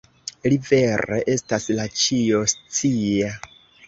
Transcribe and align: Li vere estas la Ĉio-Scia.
Li 0.51 0.55
vere 0.69 1.19
estas 1.33 1.67
la 1.79 1.85
Ĉio-Scia. 2.05 3.29